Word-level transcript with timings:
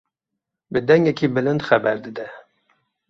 Bi 0.71 0.79
dengekî 0.87 1.27
bilind 1.35 1.61
xeber 1.67 1.97
dide. 2.05 2.27